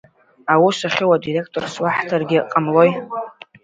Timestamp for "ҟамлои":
2.51-2.91